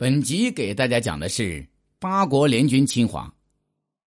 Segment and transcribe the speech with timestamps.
[0.00, 1.66] 本集给大家讲的是
[1.98, 3.34] 八国联军侵华。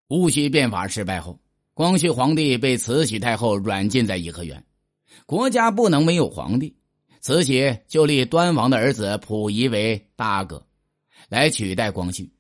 [0.08, 1.38] 戊戌变法失败后，
[1.74, 4.64] 光绪皇帝被慈禧太后软禁在颐和园。
[5.26, 6.78] 国家不能没有皇帝，
[7.20, 10.66] 慈禧就立端王的儿子溥仪为大阿哥，
[11.28, 12.32] 来取代光绪。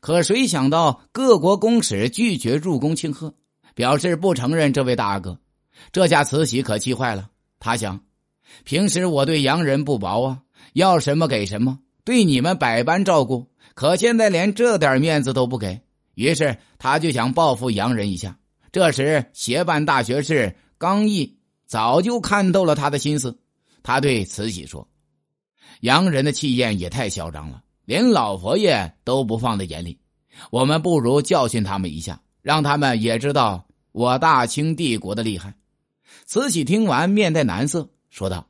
[0.00, 3.34] 可谁想到各国公使拒绝入宫庆贺，
[3.74, 5.40] 表示不承认这位大阿哥。
[5.90, 7.30] 这下慈禧可气坏了。
[7.58, 8.04] 他想，
[8.64, 10.42] 平时我对洋人不薄啊，
[10.74, 11.78] 要什么给什么。
[12.10, 15.80] 对你们百般照顾，可现在连这点面子都不给，
[16.16, 18.36] 于是他就想报复洋人一下。
[18.72, 23.38] 这时，协办大学士刚毅早就看透了他的心思，
[23.84, 24.88] 他对慈禧说
[25.82, 29.96] ：“洋人的气焰也太嚣张了，连老佛爷都不放在眼里。
[30.50, 35.54] 我们不如教训他们一下，让他们也知道我大清帝国的厉害。”
[36.26, 38.48] 慈禧听完，面带难色，说道：“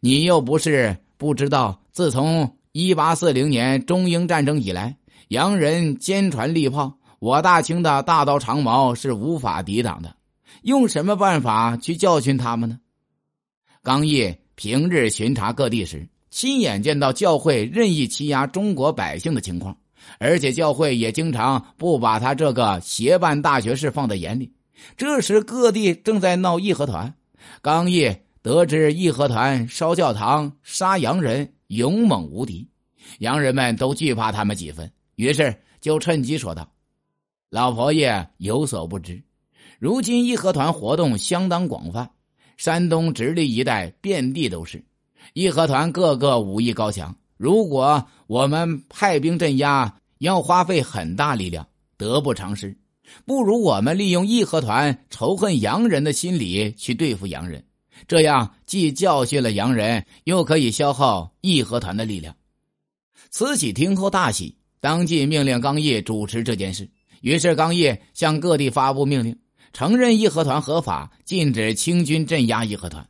[0.00, 4.96] 你又不是不知道，自从……”一八四零年中英战争以来，
[5.28, 10.16] 洋人坚船利炮，我大清的大刀长矛是无法抵挡的。
[10.62, 12.78] 用什么办法去教训他们呢？
[13.82, 19.76] 刚毅平日巡查各地时，亲眼见到教会任意欺压中国百姓的情况，
[20.18, 24.50] 而且教会也经常不把他这个协办大学士放在眼里。
[24.96, 27.12] 这时各地正在闹义和团，
[27.60, 28.10] 刚毅
[28.40, 31.52] 得知义和团烧教堂、杀洋人。
[31.72, 32.68] 勇猛无敌，
[33.20, 36.70] 洋人们都惧怕他们几分，于是就趁机说道
[37.48, 39.22] ：“老佛爷有所不知，
[39.78, 42.10] 如今义和团活动相当广泛，
[42.58, 44.84] 山东直隶一带遍地都是。
[45.32, 52.76] 义和团个个武艺高强，如果我们派兵镇压，要花费很大力量，得不偿失。
[53.24, 57.64] 不如我们利用义和团仇恨洋人的心理去对付洋人。”
[58.08, 62.34] 这样既教训了洋人，又可以消耗义和团的力量。
[63.30, 66.90] 慈禧听后大喜，当即命令刚毅主持这件事。
[67.20, 69.38] 于是刚毅向各地发布命令，
[69.72, 73.08] 承认义和团合法，禁止清军镇压义和团。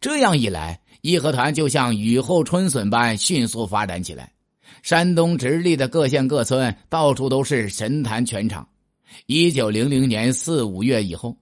[0.00, 4.32] 这样一来，义和团就像雨后春笋般迅速发展起来。
[4.82, 8.68] 山东直隶的各县各村到处都是神坛全场。
[9.26, 11.38] 一九零零年四五月以后，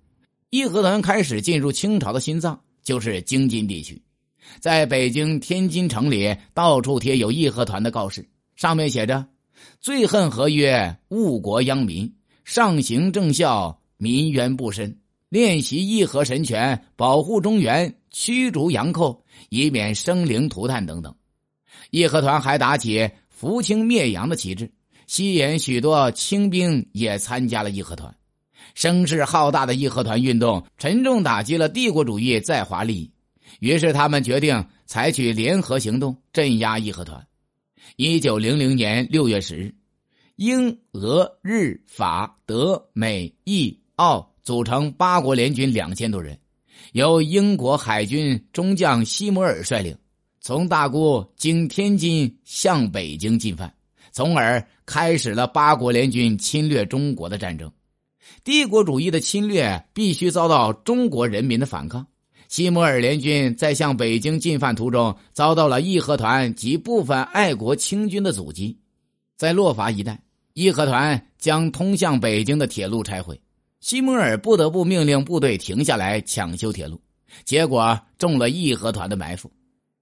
[0.51, 2.61] 义和团开始进入清朝的心脏。
[2.83, 4.03] 就是京津地区，
[4.61, 9.27] 在北京、天津城里到处贴有义和团的告示，上面写着
[9.81, 12.09] ：“最恨合约，误国殃民；
[12.45, 14.99] 上行政效，民冤不深。
[15.29, 21.15] 练习义和神权，保护中原，驱逐洋寇，以免生灵涂炭。”等等。
[21.91, 24.71] 义和团还打起扶清灭洋的旗帜，
[25.07, 28.15] 吸引许多清兵也参加了义和团。
[28.75, 33.11] 声势浩大的义和团运动，沉重打击了帝国主义在华利益。
[33.61, 37.27] 于是，他们决定采取联合行动镇压义和团。
[37.97, 39.75] 一九零零年六月十日，
[40.37, 46.39] 英、俄、日、法、德、美、意、澳组成八国联军两千多人，
[46.93, 49.97] 由英国海军中将西摩尔率领，
[50.41, 53.73] 从大沽经天津向北京进犯，
[54.11, 57.71] 从而开始了八国联军侵略中国的战争。
[58.45, 62.07] 帝国主义的侵略必须遭到中国人民的反抗。
[62.49, 68.79] 西摩尔联军在向北京进犯途中，遭到了义和团及部分爱国清军的阻击。
[69.37, 70.21] 在洛伐一带，
[70.53, 73.41] 义和团将通向北京的铁路拆毁，
[73.81, 77.01] 西摩尔不得不命令部队停下来抢修铁路，
[77.45, 79.51] 结果中了义和团的埋伏，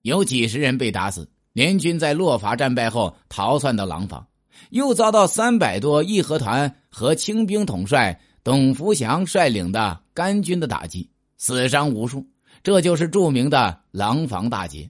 [0.03, 1.31] 有几十人被打死。
[1.53, 4.27] 联军在洛伐战败后逃窜到廊坊。
[4.69, 12.25] 又遭到三百多义和团和清兵统帅董福祥率领的甘军的打击，死伤无数。
[12.63, 14.89] 这就是著名的廊坊大捷。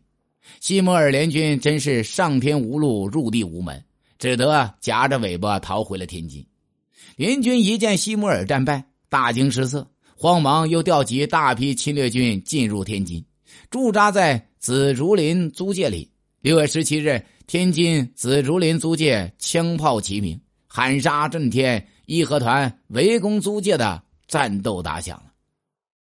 [0.59, 3.83] 西摩尔联军真是上天无路，入地无门，
[4.19, 6.45] 只得夹着尾巴逃回了天津。
[7.17, 13.25] 联军一见西摩尔战败，大惊失色，慌忙又调集大批侵略军进入天津，
[13.71, 16.11] 驻扎在紫竹林租界里。
[16.43, 17.25] 六月十七日。
[17.51, 25.33] 天津紫竹林租界枪炮齐鸣，喊杀震天，义和团围攻租界的战斗打响了。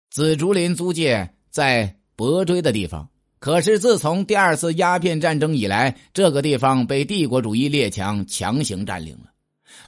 [0.09, 3.07] 紫竹林租界在博追的地方，
[3.39, 9.31] 可是自从第二次鸦片战争以来，这个地方被帝国主义列强强行占领了。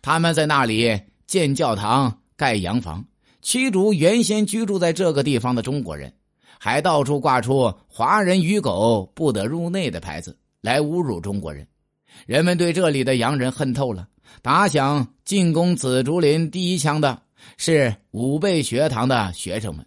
[0.02, 0.98] 他们在那里
[1.28, 3.04] 建教堂、盖洋房，
[3.42, 6.14] 驱逐原先居住在这个地方的中国人，
[6.58, 10.38] 还到处挂出“华人与狗不得入内”的牌子。
[10.62, 11.68] 来侮辱中国人，
[12.26, 14.08] 人们对这里的洋人恨透了。
[14.42, 17.22] 打响进攻紫竹林第一枪的
[17.58, 19.86] 是武备学堂的学生们。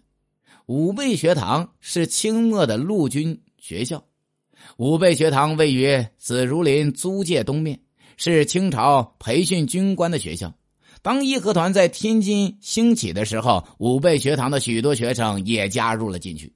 [0.65, 4.03] 武备学堂是清末的陆军学校。
[4.77, 7.79] 武备学堂位于紫竹林租界东面，
[8.17, 10.53] 是清朝培训军官的学校。
[11.01, 16.53] 当义和团在天津兴起的时候，武备学堂的许多学生也加入了进去。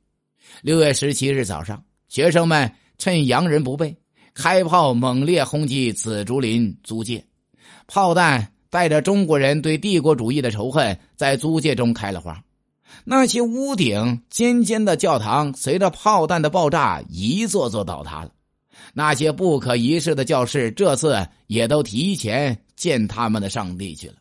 [0.61, 3.97] 六月十七日早上，学生们趁洋人不备，
[4.37, 7.25] 开炮猛烈轰击紫竹林租界，
[7.87, 12.39] 炮弹带着中国人对帝国主义的仇恨，在租界中开了花。
[13.03, 18.31] 那些屋顶尖尖的教堂，随着炮弹的爆炸，一座座倒塌了。
[18.93, 24.17] 那些不可一世的教士，这次也都提前见他们的上帝去了。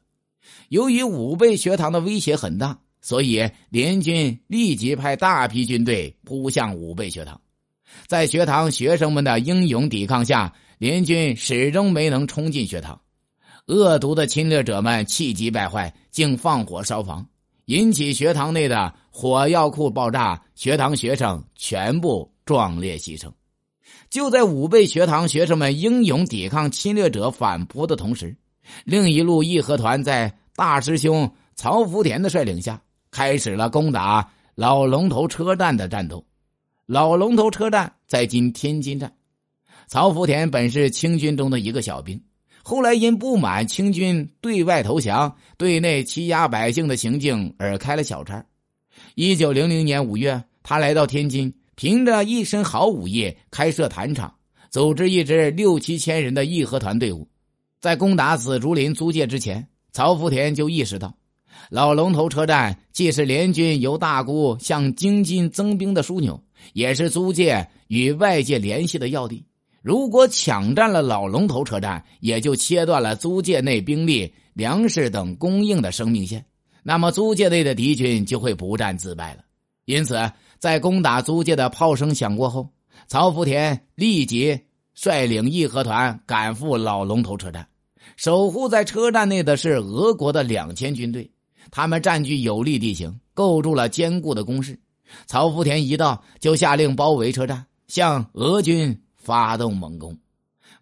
[0.70, 7.38] 由于武备学堂的威胁很大，所以联军立即派大批军队扑向武备学堂。
[8.06, 13.00] 在学堂学生们的英勇抵抗下，联军始终没能冲进学堂。
[13.66, 17.26] 恶毒的侵略者们气急败坏，竟放火烧房，
[17.66, 23.30] 引起学堂内的火药库爆炸，学堂学生全部壮烈牺牲。
[24.10, 28.36] 就在武备学堂学生们英勇抵抗侵略者反扑的同时，
[28.84, 30.36] 另一路义和团在。
[30.58, 32.80] 大师兄曹福田的率领下，
[33.10, 36.25] 开始了攻打老龙头车站的战斗。
[36.86, 39.12] 老龙头车站在今天津站。
[39.88, 42.20] 曹福田本是清军中的一个小兵，
[42.62, 48.44] 后来因不满清军对外投降、对内欺压百姓的行径而开了小差。
[49.16, 54.32] 一九零零年五月，他来到天津，凭着一身好武艺，开设坛场，
[54.70, 57.26] 组织一支六七千人的义和团队伍，
[57.80, 59.66] 在攻打紫竹林租界之前。
[59.90, 61.12] 曹福田就意识到，
[61.68, 66.40] 老龙头车站既是联军由大沽向京津增兵的枢纽，
[66.72, 69.44] 也是租界与外界联系的要地。
[69.82, 76.44] 如果抢占了老龙头车站，也就切断了租界内兵力、粮食等供应的生命线，
[76.82, 79.44] 那么租界内的敌军就会不战自败了。
[79.84, 82.68] 因此，在攻打租界的炮声响过后，
[83.06, 84.58] 曹福田立即
[84.94, 87.68] 率领义和团赶赴老龙头车站。
[88.16, 91.30] 守护在车站内的是俄国的两千军队，
[91.70, 94.76] 他们占据有利地形，构筑了坚固的工事。
[95.26, 100.16] 曹福田一到，就下令包围车站，向俄军发动猛攻。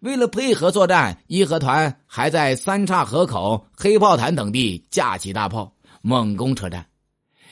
[0.01, 6.85] 为了配合作战，义和团还在三岔河口、黑炮潭等地架起大炮，猛攻车站。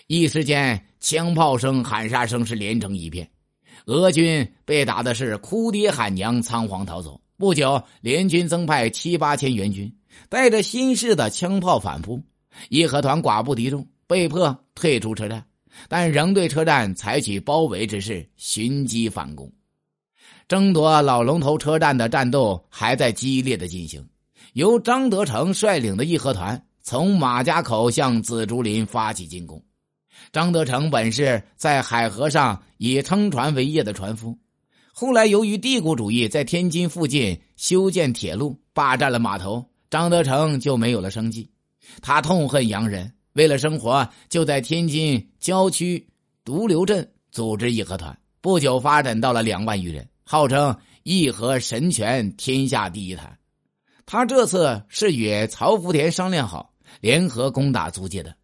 [0.08, 3.28] 一时间，枪炮声、喊杀声是连成一片，
[3.86, 7.20] 俄军被打的是哭爹喊娘，仓皇逃走。
[7.38, 9.92] 不久，联军增派七八千援军，
[10.30, 12.22] 带着新式的枪炮反扑，
[12.70, 15.44] 义和团寡不敌众，被迫退出车站，
[15.88, 19.52] 但仍对车站采取包围之势，寻机反攻。
[20.48, 24.08] 争夺老龙头车站的战斗还在激烈的进行。
[24.54, 29.64] 由张德成率领的义和团从马家口向紫竹林发起进攻。
[30.32, 34.38] 张德成本是在海河上以撑船为业的船夫。
[34.94, 41.50] 后来，由于帝国主义在天津附近修建铁路，霸占了码头，张德成就没有了生计。
[42.02, 46.08] 他痛恨洋人，为了生活，就在天津郊区
[46.44, 48.18] 独流镇组织义和团。
[48.42, 53.38] 不久，发展到了两万余人，号称义和神拳天下第一团。
[54.06, 58.36] 他这次是与曹福田商量好，联合攻打租界的。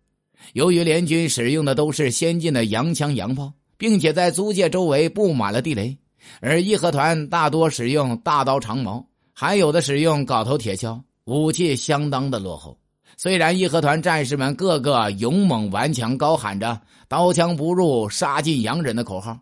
[0.53, 5.97] 由于联军使用的都是先进的洋枪洋炮，并且在租界周围布满了地雷。
[6.39, 12.78] 而义和团大多使用大刀长矛，还有的使用镐头铁锹，武器相当的落后。
[13.21, 19.37] 虽然义和团战士们个个勇猛顽强，高喊着“刀枪不入，杀尽洋人”的口号，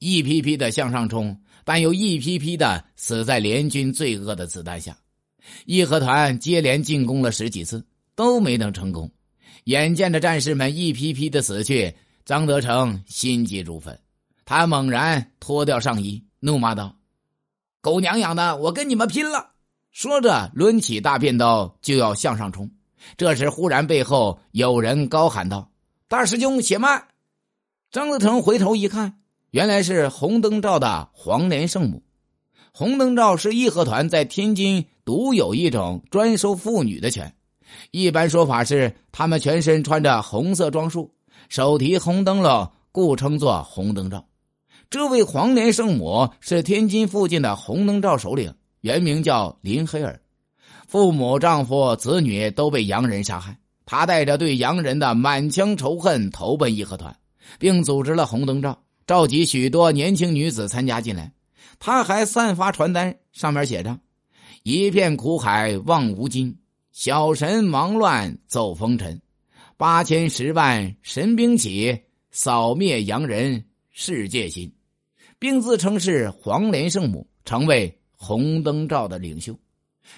[0.00, 4.94] 一批批的向上冲，但又一批批的死在联军罪恶的子弹下。
[5.64, 7.82] 义和团接连进攻了十几次，
[8.14, 9.10] 都没能成功。
[9.64, 11.96] 眼见着战士们一批批的死去，
[12.26, 13.98] 张德成心急如焚，
[14.44, 16.22] 他猛然脱掉上衣。
[16.40, 16.96] 怒骂道
[17.80, 19.52] ：“狗娘养的，我跟你们拼了！”
[19.90, 22.70] 说着，抡起大便刀就要向上冲。
[23.16, 25.70] 这时，忽然背后有人高喊道
[26.08, 27.08] ：“大师兄，且慢！”
[27.90, 32.02] 张德成回头一看，原来是红灯照的黄莲圣母。
[32.72, 37.34] 红灯照是义和团在天津独有一种专收妇女的拳。
[37.90, 41.14] 一般说法是，他们全身穿着红色装束，
[41.48, 44.26] 手提红灯笼，故称作红灯照。
[44.88, 50.20] 这位黄莲圣母是天津附近的红灯照首领，原名叫林黑尔，
[50.92, 53.56] 父母、丈夫、子女都被洋人杀害。
[53.86, 57.16] 他带着对洋人的满腔仇恨投奔义和团，
[57.58, 61.32] 并组织了红灯照，召集许多年轻女子参加进来。
[61.78, 63.98] 他还散发传单，上面写着
[64.64, 66.54] ：“一片苦海望无尽，
[66.92, 69.18] 小神忙乱走风尘，
[69.78, 71.98] 八千十万神兵起，
[72.30, 74.70] 扫灭洋人世界心。”
[75.40, 79.58] 并自称是黄莲圣母，成为红灯照的领袖。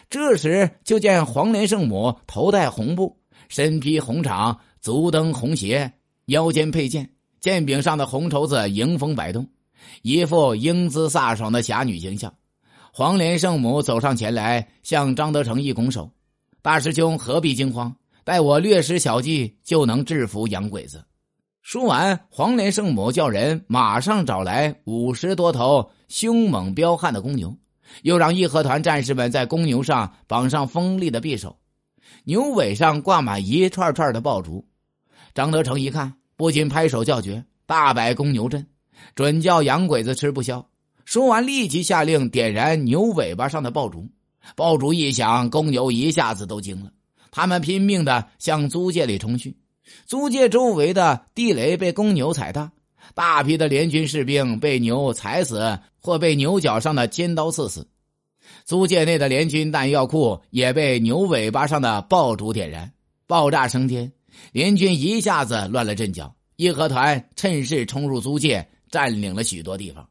[0.09, 3.17] 这时就见黄连圣母头戴红布，
[3.49, 5.93] 身披红氅，足蹬红鞋，
[6.27, 7.11] 腰间佩剑，
[7.41, 9.47] 剑柄上的红绸子迎风摆动，
[10.03, 12.33] 一副英姿飒爽的侠女形象。
[12.93, 16.11] 黄连圣母走上前来，向张德成一拱手
[16.63, 17.95] ：“大师兄何必惊慌？
[18.23, 21.05] 待我略施小计，就能制服洋鬼子。”
[21.61, 27.57] 说完，黄连圣母叫人马上找来五十多头凶猛彪悍的公牛，
[28.03, 31.57] 又让义和团战士们在公牛上绑上锋利的匕首，
[32.25, 34.67] 牛尾上挂满一串串的爆竹。
[35.35, 38.67] 张德成一看，不禁拍手叫绝：“大摆公牛阵，
[39.15, 40.69] 准叫洋鬼子吃不消！”
[41.05, 44.09] 说完，立即下令点燃牛尾巴上的爆竹。
[44.57, 46.91] 爆竹一响，公牛一下子都惊了，
[47.31, 49.57] 他们拼命的向租界里冲去。
[50.07, 52.73] 租界周围的地雷被公牛踩踏，
[53.13, 57.87] 大批的联军士兵被牛踩死，或被牛角上的尖刀刺死。
[58.65, 62.93] 租界内的联军弹药库也被牛尾巴上的爆竹点燃，
[63.27, 64.13] 爆炸升天，
[64.53, 66.35] 联军一下子乱了阵脚。
[66.57, 70.09] 义和团趁势冲入租界，占领了许多地方。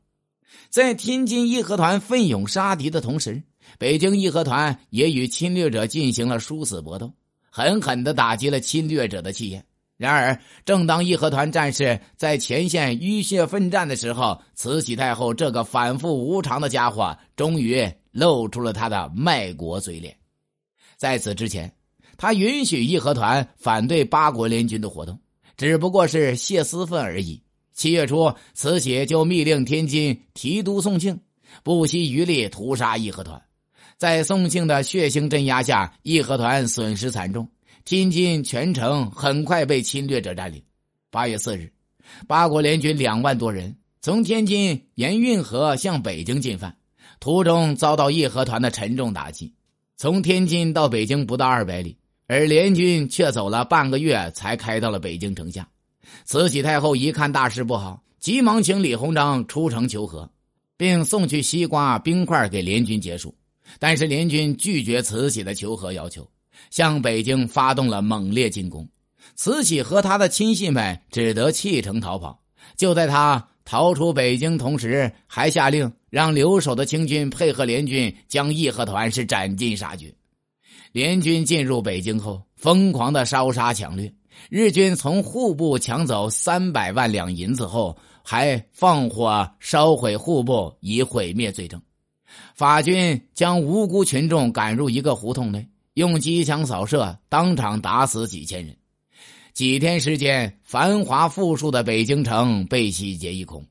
[0.70, 3.42] 在天津义和团奋勇杀敌的同时，
[3.78, 7.14] 北京义和团也与侵略者进行了殊死搏斗，
[7.50, 9.64] 狠狠的打击了侵略者的气焰。
[9.96, 20.18] 然而，正当义和团战士在前线浴血奋战的时候，慈禧太后这个反复无常的家伙终于露出了他的卖国嘴脸。
[20.98, 21.72] 在此之前，
[22.18, 25.20] 他允许义和团反对八国联军的活动，
[25.58, 27.42] 只不过是泄私愤而已。
[27.74, 31.20] 七月初，慈禧就密令天津提督宋庆
[31.64, 33.42] 不惜余力屠杀义和团。
[33.98, 37.48] 在宋庆的血腥镇压下，义和团损失惨重，
[37.86, 40.64] 天津全城很快被侵略者占领。
[41.12, 41.70] 八月四日，
[42.28, 46.78] 八国联军两万多人从天津沿运河向北京进犯，
[47.20, 49.54] 途中遭到义和团的沉重打击。
[49.98, 51.98] 从天津到北京不到二百里，
[52.28, 55.68] 而联军却走了半个月才开到了北京城下。
[56.24, 60.32] 慈禧太后一看大事不好，急忙请李鸿章出城求和，
[60.78, 63.36] 并送去西瓜、冰块给联军结束。
[63.78, 66.30] 但是联军拒绝慈禧的求和要求，
[66.70, 68.88] 向北京发动了猛烈进攻。
[69.36, 72.42] 慈禧和他的亲信们只得弃城逃跑。
[72.76, 80.14] 就在他逃出北京同时，还下令让留守的清军配合联军，将义和团是斩尽杀绝。
[80.92, 84.14] 联军进入北京后，疯狂的烧杀抢掠。
[84.50, 91.82] 日军从户部抢走三百万两银子后，还放火烧毁户部，以毁灭罪证。
[92.56, 98.76] 法军将无辜群众赶入一个胡同内，用机枪扫射，当场打死几千人。
[99.54, 103.64] 几天时间，繁华富庶的北京城被洗劫一空。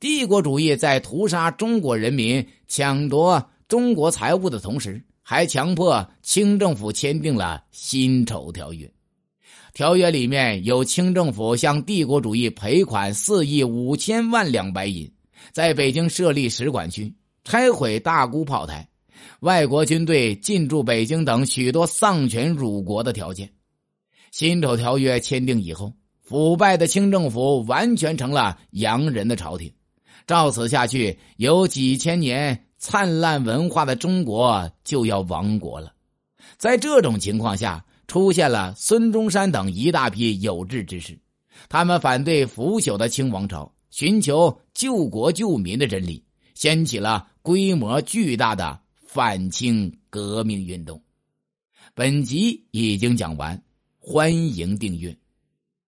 [0.00, 8.86] 帝国主义在屠杀中国人民、抢夺中国财物的同时，还强迫清政府签订了《辛丑条约》。
[9.74, 15.10] 条约里面有清政府向帝国主义赔款四亿五千万两白银，
[15.52, 17.14] 在北京设立使馆区，
[17.44, 18.88] 拆毁大沽炮台，
[19.40, 23.50] 外国军队进驻北京等许多丧权辱国的条件。
[24.32, 25.92] 辛丑条约签订以后，
[26.22, 29.72] 腐败的清政府完全成了洋人的朝廷。
[30.26, 35.92] 照此下去，有几千年灿烂文化的中国就要亡国了。
[36.56, 37.84] 在这种情况下。
[38.08, 41.18] 出现了孙中山等一大批有志之士，
[41.68, 48.78] 他们反对腐朽的清王朝，寻求救国救民的真理，掀起了规模巨大的
[49.16, 51.02] 反清革命运动。
[51.94, 53.62] 本集已经讲完，
[53.98, 55.16] 欢迎订阅。